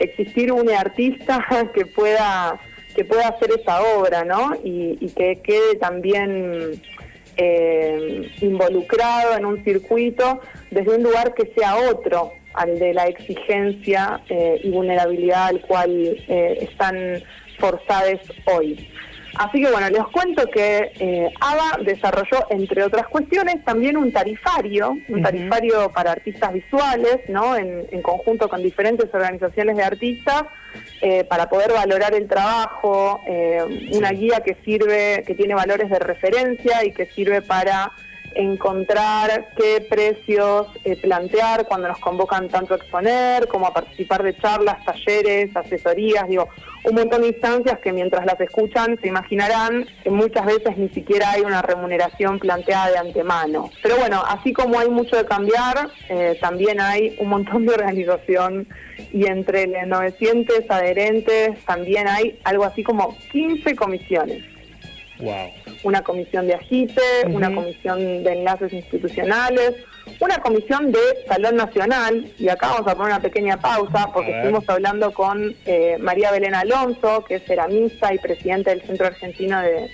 existir 0.00 0.50
un 0.50 0.68
artista 0.68 1.46
que 1.74 1.86
pueda 1.86 2.58
que 2.94 3.04
pueda 3.04 3.28
hacer 3.28 3.50
esa 3.58 3.82
obra, 3.82 4.24
¿no? 4.24 4.56
Y, 4.62 5.08
que 5.16 5.40
quede 5.42 5.76
también 5.76 6.80
eh, 7.36 8.30
involucrado 8.40 9.36
en 9.36 9.44
un 9.44 9.62
circuito 9.64 10.40
desde 10.70 10.96
un 10.96 11.02
lugar 11.02 11.34
que 11.34 11.52
sea 11.56 11.76
otro 11.76 12.32
al 12.54 12.78
de 12.78 12.94
la 12.94 13.06
exigencia 13.06 14.20
eh, 14.28 14.60
y 14.62 14.70
vulnerabilidad 14.70 15.46
al 15.48 15.60
cual 15.60 15.90
eh, 16.28 16.58
están 16.62 17.22
forzados 17.58 18.20
hoy. 18.44 18.88
Así 19.36 19.60
que 19.60 19.70
bueno, 19.70 19.90
les 19.90 20.04
cuento 20.06 20.46
que 20.46 20.92
eh, 20.98 21.32
ABA 21.40 21.78
desarrolló, 21.84 22.46
entre 22.50 22.84
otras 22.84 23.08
cuestiones, 23.08 23.64
también 23.64 23.96
un 23.96 24.12
tarifario, 24.12 24.96
un 25.08 25.22
tarifario 25.22 25.90
para 25.90 26.12
artistas 26.12 26.52
visuales, 26.52 27.20
¿no? 27.28 27.56
En, 27.56 27.84
conjunto 28.02 28.48
con 28.48 28.62
diferentes 28.62 29.12
organizaciones 29.12 29.76
de 29.76 29.82
artistas, 29.82 30.44
eh, 31.00 31.24
para 31.24 31.48
poder 31.48 31.72
valorar 31.72 32.14
el 32.14 32.28
trabajo, 32.28 33.22
eh, 33.26 33.88
una 33.92 34.10
guía 34.10 34.40
que 34.40 34.56
sirve, 34.64 35.24
que 35.26 35.34
tiene 35.34 35.54
valores 35.54 35.88
de 35.90 35.98
referencia 35.98 36.84
y 36.84 36.92
que 36.92 37.06
sirve 37.06 37.40
para 37.40 37.92
encontrar 38.34 39.48
qué 39.56 39.80
precios 39.88 40.66
plantear 41.00 41.66
cuando 41.66 41.86
nos 41.88 41.98
convocan 41.98 42.48
tanto 42.48 42.74
a 42.74 42.78
exponer 42.78 43.46
como 43.46 43.66
a 43.66 43.72
participar 43.72 44.24
de 44.24 44.36
charlas, 44.36 44.84
talleres, 44.84 45.56
asesorías, 45.56 46.28
digo, 46.28 46.48
un 46.84 46.94
montón 46.94 47.22
de 47.22 47.28
instancias 47.28 47.78
que 47.78 47.92
mientras 47.92 48.26
las 48.26 48.38
escuchan 48.40 48.98
se 49.00 49.08
imaginarán 49.08 49.86
que 50.02 50.10
muchas 50.10 50.44
veces 50.44 50.76
ni 50.76 50.88
siquiera 50.90 51.30
hay 51.30 51.40
una 51.40 51.62
remuneración 51.62 52.38
planteada 52.38 52.90
de 52.90 52.98
antemano. 52.98 53.70
Pero 53.82 53.96
bueno, 53.96 54.22
así 54.28 54.52
como 54.52 54.78
hay 54.78 54.90
mucho 54.90 55.16
de 55.16 55.24
cambiar, 55.24 55.88
eh, 56.10 56.38
también 56.40 56.80
hay 56.80 57.16
un 57.18 57.28
montón 57.28 57.64
de 57.64 57.74
organización 57.74 58.68
y 59.12 59.26
entre 59.26 59.66
los 59.66 59.86
900 59.86 60.56
adherentes 60.68 61.58
también 61.64 62.06
hay 62.06 62.38
algo 62.44 62.64
así 62.64 62.82
como 62.82 63.16
15 63.32 63.74
comisiones. 63.74 64.42
Wow. 65.20 65.50
Una 65.84 66.02
comisión 66.02 66.46
de 66.46 66.54
agite, 66.54 67.00
una 67.26 67.54
comisión 67.54 68.24
de 68.24 68.32
enlaces 68.32 68.72
institucionales, 68.72 69.74
una 70.20 70.38
comisión 70.38 70.92
de 70.92 71.00
Salón 71.26 71.56
Nacional, 71.56 72.32
y 72.38 72.48
acá 72.48 72.68
vamos 72.68 72.86
a 72.86 72.94
poner 72.94 73.12
una 73.12 73.20
pequeña 73.20 73.58
pausa 73.58 74.10
porque 74.12 74.32
estuvimos 74.32 74.68
hablando 74.68 75.12
con 75.12 75.54
eh, 75.66 75.96
María 76.00 76.30
Belén 76.30 76.54
Alonso, 76.54 77.24
que 77.26 77.36
es 77.36 77.44
ceramista 77.44 78.12
y 78.14 78.18
presidente 78.18 78.70
del 78.70 78.82
Centro 78.82 79.06
Argentino 79.06 79.60
de, 79.60 79.90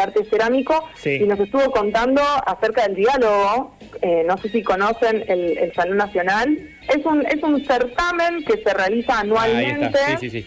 Arte 0.00 0.24
Cerámico, 0.24 0.88
y 1.04 1.24
nos 1.24 1.38
estuvo 1.38 1.70
contando 1.70 2.22
acerca 2.46 2.86
del 2.86 2.94
diálogo. 2.94 3.76
Eh, 4.00 4.24
no 4.26 4.38
sé 4.38 4.48
si 4.48 4.62
conocen 4.62 5.22
el, 5.28 5.70
Salón 5.74 5.98
Nacional. 5.98 6.56
Es 6.88 7.04
un, 7.04 7.26
es 7.26 7.42
un 7.42 7.62
certamen 7.66 8.42
que 8.44 8.62
se 8.62 8.72
realiza 8.72 9.18
anualmente. 9.20 9.98
Sí, 10.18 10.30
sí, 10.30 10.42
sí 10.42 10.46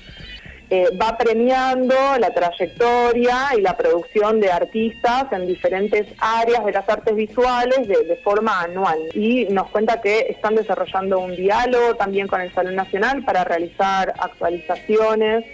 eh, 0.70 0.90
va 1.00 1.18
premiando 1.18 1.96
la 2.20 2.34
trayectoria 2.34 3.50
y 3.58 3.62
la 3.62 3.78
producción 3.78 4.40
de 4.40 4.52
artistas 4.52 5.32
en 5.32 5.46
diferentes 5.48 6.08
áreas 6.20 6.66
de 6.66 6.72
las 6.72 6.90
artes 6.90 7.16
visuales 7.16 7.88
de, 7.88 8.16
forma 8.24 8.62
anual. 8.62 8.98
Y 9.14 9.46
nos 9.46 9.70
cuenta 9.70 10.02
que 10.02 10.28
están 10.30 10.56
desarrollando 10.56 11.20
un 11.20 11.36
diálogo 11.36 11.96
también 11.96 12.28
con 12.28 12.42
el 12.42 12.52
Salón 12.54 12.76
Nacional 12.76 13.24
para 13.24 13.44
realizar 13.44 14.14
actualizaciones 14.18 15.46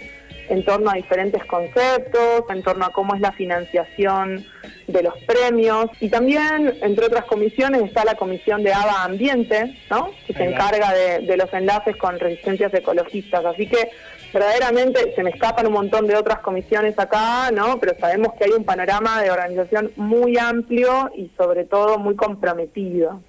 en 0.48 0.64
torno 0.64 0.90
a 0.90 0.94
diferentes 0.94 1.44
conceptos, 1.44 2.44
en 2.48 2.62
torno 2.62 2.84
a 2.84 2.90
cómo 2.90 3.14
es 3.14 3.20
la 3.20 3.32
financiación 3.32 4.44
de 4.86 5.02
los 5.02 5.14
premios 5.24 5.86
y 6.00 6.08
también, 6.08 6.78
entre 6.82 7.06
otras 7.06 7.24
comisiones, 7.24 7.82
está 7.82 8.04
la 8.04 8.14
comisión 8.14 8.62
de 8.62 8.72
ABA 8.72 9.04
Ambiente, 9.04 9.78
¿no? 9.90 10.10
que 10.26 10.32
se 10.32 10.44
encarga 10.44 10.92
de, 10.92 11.20
de 11.20 11.36
los 11.36 11.52
enlaces 11.52 11.96
con 11.96 12.18
resistencias 12.18 12.74
ecologistas. 12.74 13.44
Así 13.44 13.66
que 13.66 13.90
verdaderamente 14.32 15.14
se 15.14 15.22
me 15.22 15.30
escapan 15.30 15.66
un 15.66 15.74
montón 15.74 16.06
de 16.06 16.16
otras 16.16 16.40
comisiones 16.40 16.98
acá, 16.98 17.50
¿no? 17.52 17.78
Pero 17.78 17.98
sabemos 17.98 18.34
que 18.34 18.44
hay 18.44 18.50
un 18.50 18.64
panorama 18.64 19.22
de 19.22 19.30
organización 19.30 19.92
muy 19.96 20.38
amplio 20.38 21.10
y 21.14 21.30
sobre 21.36 21.64
todo 21.64 21.98
muy 21.98 22.16
comprometido. 22.16 23.20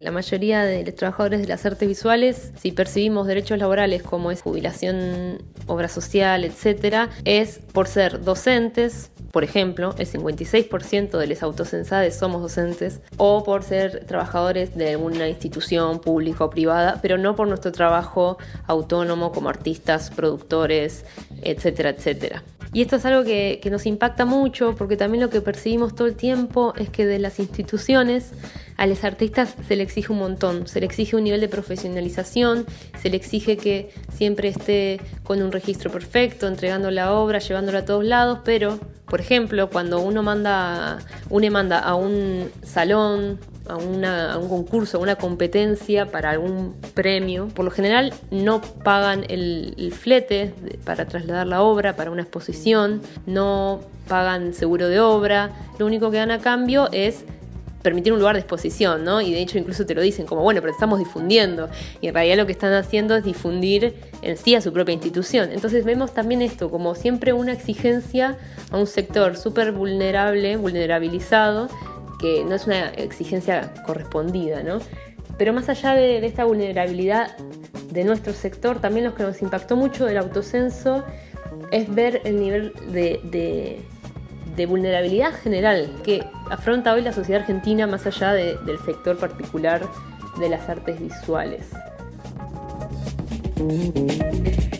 La 0.00 0.12
mayoría 0.12 0.62
de 0.62 0.84
los 0.84 0.94
trabajadores 0.94 1.40
de 1.40 1.48
las 1.48 1.66
artes 1.66 1.88
visuales, 1.88 2.52
si 2.60 2.70
percibimos 2.70 3.26
derechos 3.26 3.58
laborales 3.58 4.02
como 4.04 4.30
es 4.30 4.42
jubilación, 4.42 5.42
obra 5.66 5.88
social, 5.88 6.44
etcétera, 6.44 7.10
es 7.24 7.58
por 7.72 7.88
ser 7.88 8.22
docentes, 8.22 9.10
por 9.32 9.42
ejemplo, 9.42 9.96
el 9.98 10.06
56% 10.06 11.18
de 11.18 11.26
los 11.26 11.42
autocensades 11.42 12.16
somos 12.16 12.42
docentes, 12.42 13.00
o 13.16 13.42
por 13.42 13.64
ser 13.64 14.04
trabajadores 14.06 14.76
de 14.76 14.90
alguna 14.90 15.28
institución 15.28 15.98
pública 15.98 16.44
o 16.44 16.50
privada, 16.50 17.00
pero 17.02 17.18
no 17.18 17.34
por 17.34 17.48
nuestro 17.48 17.72
trabajo 17.72 18.38
autónomo 18.68 19.32
como 19.32 19.48
artistas, 19.48 20.10
productores, 20.10 21.04
etcétera, 21.42 21.90
etcétera. 21.90 22.44
Y 22.78 22.82
esto 22.82 22.94
es 22.94 23.04
algo 23.06 23.24
que, 23.24 23.58
que 23.60 23.70
nos 23.70 23.86
impacta 23.86 24.24
mucho 24.24 24.76
porque 24.76 24.96
también 24.96 25.20
lo 25.20 25.30
que 25.30 25.40
percibimos 25.40 25.96
todo 25.96 26.06
el 26.06 26.14
tiempo 26.14 26.74
es 26.76 26.90
que 26.90 27.06
de 27.06 27.18
las 27.18 27.40
instituciones 27.40 28.30
a 28.76 28.86
los 28.86 29.02
artistas 29.02 29.56
se 29.66 29.74
le 29.74 29.82
exige 29.82 30.12
un 30.12 30.20
montón, 30.20 30.68
se 30.68 30.78
le 30.78 30.86
exige 30.86 31.16
un 31.16 31.24
nivel 31.24 31.40
de 31.40 31.48
profesionalización, 31.48 32.66
se 33.02 33.10
le 33.10 33.16
exige 33.16 33.56
que 33.56 33.90
siempre 34.14 34.46
esté 34.46 35.00
con 35.24 35.42
un 35.42 35.50
registro 35.50 35.90
perfecto, 35.90 36.46
entregando 36.46 36.92
la 36.92 37.12
obra, 37.12 37.40
llevándola 37.40 37.80
a 37.80 37.84
todos 37.84 38.04
lados, 38.04 38.38
pero, 38.44 38.78
por 39.06 39.20
ejemplo, 39.20 39.68
cuando 39.70 39.98
uno 39.98 40.22
manda, 40.22 40.98
uno 41.30 41.50
manda 41.50 41.80
a 41.80 41.96
un 41.96 42.48
salón, 42.62 43.40
a, 43.68 43.76
un 44.38 44.48
concurso, 44.48 44.98
a 44.98 45.00
una 45.00 45.16
competencia 45.16 46.06
para 46.06 46.30
algún 46.30 46.74
premio, 46.94 47.48
por 47.48 47.64
lo 47.64 47.70
general 47.70 48.12
no 48.30 48.60
pagan 48.60 49.24
el, 49.28 49.74
el 49.76 49.92
flete 49.92 50.52
para 50.84 51.06
trasladar 51.06 51.46
la 51.46 51.62
obra 51.62 51.96
para 51.96 52.10
una 52.10 52.22
exposición, 52.22 53.02
no 53.26 53.80
pagan 54.08 54.54
seguro 54.54 54.88
de 54.88 55.00
obra, 55.00 55.50
lo 55.78 55.86
único 55.86 56.10
que 56.10 56.16
dan 56.16 56.30
a 56.30 56.38
cambio 56.38 56.88
es 56.92 57.24
permitir 57.82 58.12
un 58.12 58.18
lugar 58.18 58.34
de 58.34 58.40
exposición, 58.40 59.04
¿no? 59.04 59.20
Y 59.20 59.32
de 59.32 59.40
hecho 59.40 59.58
incluso 59.58 59.86
te 59.86 59.94
lo 59.94 60.02
dicen 60.02 60.26
como, 60.26 60.42
bueno, 60.42 60.60
pero 60.60 60.72
estamos 60.72 60.98
difundiendo. 60.98 61.68
Y 62.00 62.08
en 62.08 62.14
realidad 62.14 62.36
lo 62.36 62.46
que 62.46 62.52
están 62.52 62.72
haciendo 62.72 63.16
es 63.16 63.24
difundir 63.24 63.94
en 64.22 64.36
sí 64.36 64.54
a 64.54 64.60
su 64.60 64.72
propia 64.72 64.92
institución. 64.92 65.50
Entonces 65.52 65.84
vemos 65.84 66.12
también 66.12 66.42
esto 66.42 66.70
como 66.70 66.94
siempre 66.94 67.32
una 67.32 67.52
exigencia 67.52 68.36
a 68.70 68.76
un 68.76 68.86
sector 68.86 69.36
súper 69.36 69.72
vulnerable, 69.72 70.56
vulnerabilizado, 70.56 71.68
que 72.18 72.44
no 72.44 72.54
es 72.54 72.66
una 72.66 72.88
exigencia 72.90 73.72
correspondida, 73.86 74.62
¿no? 74.62 74.78
Pero 75.38 75.52
más 75.52 75.68
allá 75.68 75.94
de, 75.94 76.24
esta 76.26 76.44
vulnerabilidad 76.44 77.36
de 77.92 78.04
nuestro 78.04 78.32
sector, 78.32 78.80
también 78.80 79.06
lo 79.06 79.14
que 79.14 79.22
nos 79.22 79.40
impactó 79.40 79.76
mucho 79.76 80.04
del 80.04 80.18
autocenso 80.18 81.04
es 81.70 81.92
ver 81.94 82.22
el 82.24 82.40
nivel 82.40 82.72
de 82.92 84.66
vulnerabilidad 84.66 85.32
general 85.34 85.88
que 86.02 86.24
afronta 86.50 86.92
hoy 86.92 87.02
la 87.02 87.12
sociedad 87.12 87.42
argentina 87.42 87.86
más 87.86 88.06
allá 88.06 88.32
del 88.32 88.78
sector 88.84 89.16
particular 89.16 89.82
de 90.40 90.48
las 90.48 90.68
artes 90.68 91.00
visuales. 91.00 91.70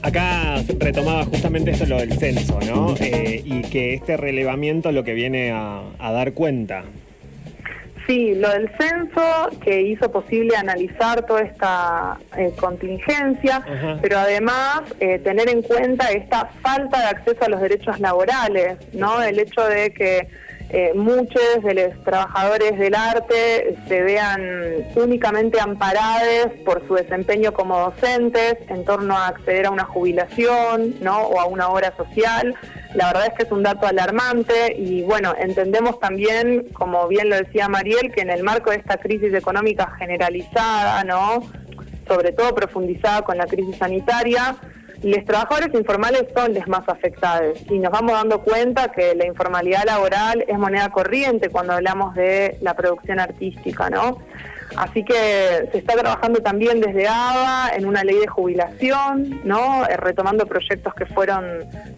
Acá 0.03 0.63
retomaba 0.79 1.25
justamente 1.25 1.73
esto 1.73 1.87
lo 1.87 1.99
del 1.99 2.13
censo, 2.19 2.59
¿no? 2.61 2.95
Eh, 3.01 3.43
y 3.45 3.63
que 3.63 3.95
este 3.95 4.17
relevamiento 4.17 4.93
lo 4.93 5.05
que 5.05 5.15
viene 5.15 5.53
a 5.53 6.13
dar 6.13 6.33
cuenta 6.33 6.85
Sí, 8.09 8.35
lo 8.35 8.49
del 8.49 8.71
censo 8.79 9.51
que 9.63 9.83
hizo 9.83 10.11
posible 10.11 10.57
analizar 10.57 11.27
toda 11.27 11.43
esta 11.43 12.17
eh, 12.39 12.55
contingencia, 12.59 13.63
pero 14.01 14.19
además 14.19 14.81
eh, 14.99 15.19
tener 15.19 15.51
en 15.51 15.61
cuenta 15.61 16.11
esta 16.11 16.47
falta 16.63 17.01
de 17.01 17.05
acceso 17.05 17.45
a 17.45 17.51
los 17.51 17.61
derechos 17.61 18.01
laborales, 18.01 18.79
¿no? 18.95 19.23
El 19.23 19.39
hecho 19.39 19.63
de 19.63 19.93
que 19.93 20.27
eh, 20.71 20.93
muchos 20.95 21.63
de 21.63 21.75
los 21.75 22.05
trabajadores 22.05 22.79
del 22.79 22.95
arte 22.95 23.77
se 23.89 24.03
vean 24.03 24.41
únicamente 24.97 25.61
amparados 25.61 26.53
por 26.65 26.87
su 26.87 26.95
desempeño 26.95 27.53
como 27.53 27.79
docentes 27.79 28.57
en 28.69 28.87
torno 28.87 29.17
a 29.17 29.29
acceder 29.29 29.67
a 29.67 29.71
una 29.71 29.85
jubilación 29.85 30.95
¿no? 31.01 31.23
o 31.23 31.41
a 31.41 31.47
una 31.47 31.69
obra 31.69 31.95
social. 31.97 32.55
La 32.95 33.09
verdad 33.09 33.27
es 33.29 33.35
que 33.35 33.43
es 33.43 33.53
un 33.53 33.63
dato 33.63 33.87
alarmante 33.87 34.75
y 34.77 35.03
bueno, 35.03 35.35
entendemos 35.39 36.01
también, 36.01 36.67
como 36.73 37.07
bien 37.07 37.29
lo 37.29 37.37
decía 37.37 37.69
Mariel, 37.69 38.13
que 38.13 38.23
en 38.23 38.31
el 38.31 38.43
marco 38.43 38.71
de 38.71 38.77
esta 38.77 38.97
crisis 38.97 39.35
económica 39.35 39.91
generalizada, 39.99 41.05
¿no? 41.05 41.43
sobre 42.09 42.33
todo 42.33 42.55
profundizada 42.55 43.23
con 43.23 43.37
la 43.37 43.47
crisis 43.47 43.77
sanitaria, 43.77 44.57
los 45.03 45.25
trabajadores 45.25 45.73
informales 45.75 46.25
son 46.35 46.55
los 46.55 46.67
más 46.67 46.89
afectados 46.89 47.59
y 47.71 47.79
nos 47.79 47.93
vamos 47.93 48.13
dando 48.13 48.41
cuenta 48.41 48.91
que 48.91 49.15
la 49.15 49.27
informalidad 49.27 49.85
laboral 49.85 50.45
es 50.49 50.59
moneda 50.59 50.89
corriente 50.89 51.51
cuando 51.51 51.75
hablamos 51.75 52.15
de 52.15 52.57
la 52.63 52.75
producción 52.75 53.21
artística, 53.21 53.91
¿no? 53.91 54.19
Así 54.77 55.05
que 55.05 55.69
se 55.73 55.79
está 55.79 55.95
trabajando 55.95 56.41
también 56.41 56.81
desde 56.81 57.09
ABA 57.09 57.71
en 57.77 57.87
una 57.87 58.05
ley 58.05 58.19
de 58.19 58.27
jubilación, 58.27 59.41
¿no? 59.45 59.85
Eh, 59.87 59.97
retomando 59.97 60.47
proyectos 60.47 60.95
que 60.95 61.07
fueron 61.07 61.45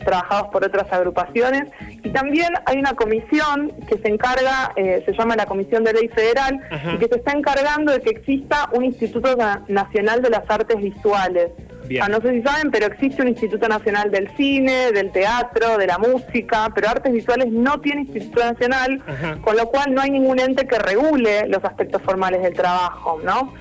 trabajados 0.04 0.48
por 0.48 0.64
otras 0.64 0.92
agrupaciones. 0.92 1.68
Y 2.02 2.10
también 2.10 2.52
hay 2.66 2.78
una 2.78 2.94
comisión 2.94 3.72
que 3.88 3.98
se 3.98 4.08
encarga, 4.08 4.72
eh, 4.76 5.02
se 5.04 5.12
llama 5.12 5.36
la 5.36 5.46
Comisión 5.46 5.84
de 5.84 5.92
Ley 5.92 6.08
Federal, 6.08 6.60
y 6.94 6.98
que 6.98 7.08
se 7.08 7.16
está 7.16 7.32
encargando 7.32 7.92
de 7.92 8.00
que 8.00 8.10
exista 8.10 8.68
un 8.72 8.84
Instituto 8.84 9.36
Nacional 9.68 10.22
de 10.22 10.30
las 10.30 10.48
Artes 10.48 10.78
Visuales. 10.78 11.50
Ah, 11.98 12.08
no 12.08 12.20
sé 12.20 12.32
si 12.32 12.42
saben, 12.42 12.70
pero 12.70 12.86
existe 12.86 13.22
un 13.22 13.28
Instituto 13.28 13.66
Nacional 13.68 14.10
del 14.10 14.28
Cine, 14.36 14.92
del 14.92 15.10
Teatro, 15.10 15.76
de 15.76 15.86
la 15.86 15.98
Música, 15.98 16.70
pero 16.74 16.88
Artes 16.88 17.12
Visuales 17.12 17.48
no 17.50 17.80
tiene 17.80 18.02
Instituto 18.02 18.44
Nacional, 18.44 19.02
con 19.40 19.56
lo 19.56 19.66
cual 19.68 19.92
no 19.94 20.00
hay 20.00 20.10
ningún 20.10 20.38
ente 20.38 20.66
que 20.66 20.78
regule 20.78 21.48
los 21.48 21.64
aspectos 21.64 22.00
formales 22.02 22.42
del 22.42 22.54
trabajo, 22.54 23.20
¿no? 23.24 23.52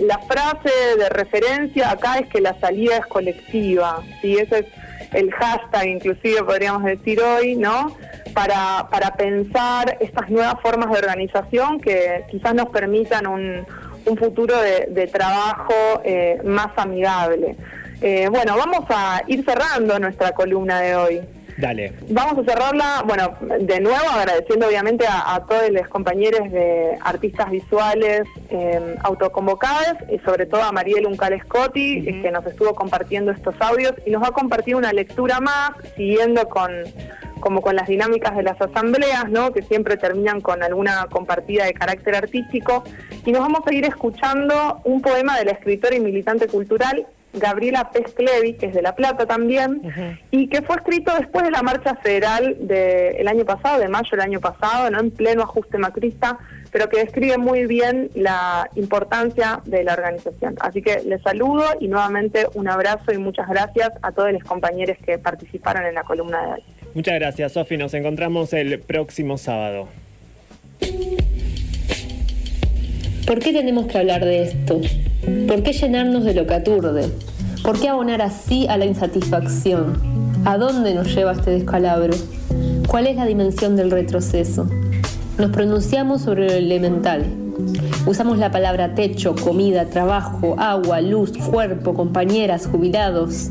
La 0.00 0.18
frase 0.18 0.70
de 0.98 1.08
referencia 1.08 1.90
acá 1.90 2.18
es 2.18 2.26
que 2.28 2.40
la 2.40 2.58
salida 2.60 2.98
es 2.98 3.06
colectiva, 3.06 4.02
¿sí? 4.20 4.36
Ese 4.36 4.58
es 4.60 4.66
el 5.14 5.32
hashtag, 5.32 5.86
inclusive 5.86 6.42
podríamos 6.42 6.84
decir 6.84 7.20
hoy, 7.20 7.56
¿no? 7.56 7.96
Para, 8.34 8.88
para 8.90 9.14
pensar 9.14 9.96
estas 10.00 10.28
nuevas 10.28 10.60
formas 10.60 10.90
de 10.90 10.98
organización 10.98 11.80
que 11.80 12.24
quizás 12.30 12.54
nos 12.54 12.68
permitan 12.68 13.26
un, 13.26 13.66
un 14.06 14.16
futuro 14.16 14.54
de, 14.60 15.06
trabajo 15.06 16.00
eh, 16.04 16.40
más 16.44 16.68
amigable. 16.76 17.56
Eh, 18.00 18.28
bueno, 18.30 18.56
vamos 18.56 18.84
a 18.90 19.22
ir 19.26 19.44
cerrando 19.44 19.98
nuestra 19.98 20.32
columna 20.32 20.80
de 20.80 20.96
hoy. 20.96 21.20
Dale. 21.58 21.92
Vamos 22.08 22.38
a 22.38 22.50
cerrarla, 22.52 23.02
bueno, 23.04 23.36
de 23.40 23.80
nuevo 23.80 24.08
agradeciendo 24.08 24.68
obviamente 24.68 25.04
a, 25.08 25.44
todos 25.48 25.68
los 25.70 25.88
compañeros 25.88 26.52
de 26.52 26.96
artistas 27.04 27.50
visuales 27.50 28.22
eh, 28.50 28.94
autoconvocados 29.02 29.98
y 30.08 30.18
sobre 30.20 30.46
todo 30.46 30.62
a 30.62 30.70
Mariel 30.70 31.06
Uncalescotti, 31.06 32.22
que 32.22 32.30
nos 32.30 32.46
estuvo 32.46 32.74
compartiendo 32.76 33.32
estos 33.32 33.56
audios 33.58 33.94
y 34.06 34.10
nos 34.10 34.22
va 34.22 34.28
a 34.28 34.32
compartir 34.32 34.76
una 34.76 34.92
lectura 34.92 35.40
más, 35.40 35.72
siguiendo 35.96 36.48
con 36.48 36.70
como 37.40 37.60
con 37.60 37.76
las 37.76 37.86
dinámicas 37.86 38.36
de 38.36 38.42
las 38.42 38.60
asambleas, 38.60 39.30
¿no? 39.30 39.52
que 39.52 39.62
siempre 39.62 39.96
terminan 39.96 40.40
con 40.40 40.62
alguna 40.62 41.06
compartida 41.10 41.66
de 41.66 41.72
carácter 41.72 42.16
artístico. 42.16 42.82
Y 43.24 43.30
nos 43.30 43.42
vamos 43.42 43.60
a 43.66 43.72
ir 43.72 43.84
escuchando 43.84 44.80
un 44.84 45.00
poema 45.02 45.38
de 45.38 45.44
la 45.44 45.52
escritora 45.52 45.94
y 45.94 46.00
militante 46.00 46.48
cultural 46.48 47.06
Gabriela 47.38 47.90
Pesclevi, 47.90 48.54
que 48.54 48.66
es 48.66 48.74
de 48.74 48.82
La 48.82 48.94
Plata 48.94 49.26
también, 49.26 49.82
y 50.30 50.48
que 50.48 50.62
fue 50.62 50.76
escrito 50.76 51.12
después 51.18 51.44
de 51.44 51.50
la 51.50 51.62
marcha 51.62 51.94
federal 51.96 52.56
del 52.60 53.28
año 53.28 53.44
pasado, 53.44 53.80
de 53.80 53.88
mayo 53.88 54.10
del 54.10 54.20
año 54.20 54.40
pasado, 54.40 54.90
no 54.90 55.00
en 55.00 55.10
pleno 55.10 55.42
ajuste 55.42 55.78
macrista, 55.78 56.38
pero 56.70 56.88
que 56.88 56.98
describe 56.98 57.38
muy 57.38 57.66
bien 57.66 58.10
la 58.14 58.68
importancia 58.74 59.60
de 59.64 59.84
la 59.84 59.94
organización. 59.94 60.56
Así 60.60 60.82
que 60.82 61.02
les 61.04 61.22
saludo 61.22 61.64
y 61.80 61.88
nuevamente 61.88 62.46
un 62.54 62.68
abrazo 62.68 63.12
y 63.12 63.18
muchas 63.18 63.48
gracias 63.48 63.92
a 64.02 64.12
todos 64.12 64.32
los 64.32 64.44
compañeros 64.44 64.96
que 65.04 65.18
participaron 65.18 65.86
en 65.86 65.94
la 65.94 66.02
columna 66.02 66.42
de 66.42 66.52
hoy. 66.52 66.62
Muchas 66.94 67.14
gracias, 67.14 67.52
Sofi. 67.52 67.76
Nos 67.76 67.94
encontramos 67.94 68.52
el 68.52 68.80
próximo 68.80 69.38
sábado. 69.38 69.88
¿Por 73.28 73.40
qué 73.40 73.52
tenemos 73.52 73.88
que 73.88 73.98
hablar 73.98 74.24
de 74.24 74.42
esto? 74.42 74.80
¿Por 75.46 75.62
qué 75.62 75.74
llenarnos 75.74 76.24
de 76.24 76.32
lo 76.32 76.46
que 76.46 76.54
aturde? 76.54 77.10
¿Por 77.62 77.78
qué 77.78 77.90
abonar 77.90 78.22
así 78.22 78.66
a 78.68 78.78
la 78.78 78.86
insatisfacción? 78.86 80.00
¿A 80.46 80.56
dónde 80.56 80.94
nos 80.94 81.14
lleva 81.14 81.32
este 81.32 81.50
descalabro? 81.50 82.14
¿Cuál 82.86 83.06
es 83.06 83.16
la 83.16 83.26
dimensión 83.26 83.76
del 83.76 83.90
retroceso? 83.90 84.66
Nos 85.36 85.50
pronunciamos 85.50 86.22
sobre 86.22 86.46
lo 86.46 86.54
elemental. 86.54 87.26
Usamos 88.06 88.38
la 88.38 88.50
palabra 88.50 88.94
techo, 88.94 89.34
comida, 89.34 89.90
trabajo, 89.90 90.54
agua, 90.58 91.02
luz, 91.02 91.36
cuerpo, 91.36 91.92
compañeras, 91.92 92.66
jubilados. 92.66 93.50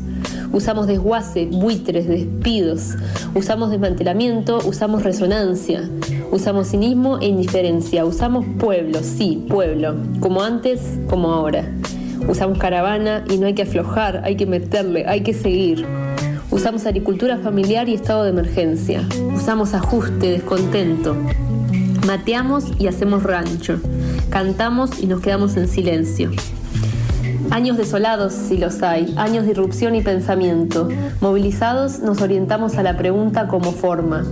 Usamos 0.52 0.88
desguace, 0.88 1.46
buitres, 1.46 2.08
despidos. 2.08 2.96
Usamos 3.32 3.70
desmantelamiento, 3.70 4.58
usamos 4.66 5.04
resonancia. 5.04 5.88
Usamos 6.30 6.68
cinismo 6.68 7.18
e 7.20 7.26
indiferencia. 7.26 8.04
Usamos 8.04 8.44
pueblo, 8.58 8.98
sí, 9.02 9.46
pueblo. 9.48 9.96
Como 10.20 10.42
antes, 10.42 10.98
como 11.08 11.32
ahora. 11.32 11.72
Usamos 12.28 12.58
caravana 12.58 13.24
y 13.30 13.38
no 13.38 13.46
hay 13.46 13.54
que 13.54 13.62
aflojar, 13.62 14.20
hay 14.24 14.36
que 14.36 14.44
meterle, 14.44 15.06
hay 15.06 15.22
que 15.22 15.32
seguir. 15.32 15.86
Usamos 16.50 16.84
agricultura 16.84 17.38
familiar 17.38 17.88
y 17.88 17.94
estado 17.94 18.24
de 18.24 18.30
emergencia. 18.30 19.08
Usamos 19.34 19.72
ajuste, 19.72 20.30
descontento. 20.30 21.16
Mateamos 22.06 22.72
y 22.78 22.88
hacemos 22.88 23.22
rancho. 23.22 23.80
Cantamos 24.28 25.02
y 25.02 25.06
nos 25.06 25.22
quedamos 25.22 25.56
en 25.56 25.66
silencio. 25.66 26.30
Años 27.50 27.78
desolados, 27.78 28.34
si 28.34 28.58
los 28.58 28.82
hay, 28.82 29.14
años 29.16 29.46
de 29.46 29.52
irrupción 29.52 29.94
y 29.94 30.02
pensamiento. 30.02 30.90
Movilizados 31.22 32.00
nos 32.00 32.20
orientamos 32.20 32.76
a 32.76 32.82
la 32.82 32.98
pregunta 32.98 33.48
como 33.48 33.72
forma. 33.72 34.26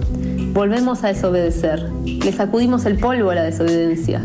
Volvemos 0.56 1.04
a 1.04 1.08
desobedecer. 1.08 1.90
Le 2.06 2.32
sacudimos 2.32 2.86
el 2.86 2.96
polvo 2.98 3.28
a 3.28 3.34
la 3.34 3.42
desobediencia. 3.42 4.22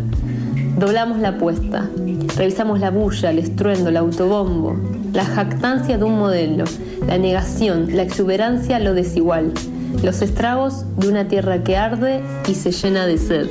Doblamos 0.78 1.20
la 1.20 1.28
apuesta. 1.28 1.90
Revisamos 2.38 2.80
la 2.80 2.90
bulla, 2.90 3.32
el 3.32 3.40
estruendo, 3.40 3.90
el 3.90 3.98
autobombo. 3.98 4.78
La 5.12 5.26
jactancia 5.26 5.98
de 5.98 6.06
un 6.06 6.18
modelo. 6.18 6.64
La 7.06 7.18
negación, 7.18 7.98
la 7.98 8.04
exuberancia, 8.04 8.80
lo 8.80 8.94
desigual. 8.94 9.52
Los 10.04 10.22
estragos 10.22 10.86
de 10.96 11.10
una 11.10 11.28
tierra 11.28 11.66
que 11.66 11.76
arde 11.76 12.24
y 12.48 12.56
se 12.56 12.72
llena 12.72 13.06
de 13.06 13.18
sed. 13.18 13.50